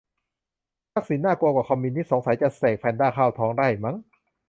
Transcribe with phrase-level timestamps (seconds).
[0.93, 3.95] 'ทักษิณ น่ากลัวกว่า คอมมิวนิสต์' สงสัยจะเสกแพนด้าเข้าท้องได้มั้ง